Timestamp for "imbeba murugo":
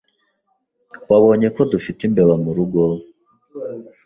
2.07-2.81